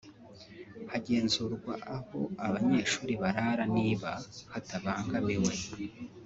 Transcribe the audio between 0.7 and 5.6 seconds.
hagenzurwa aho abanyeshuri barara niba hatabangamiwe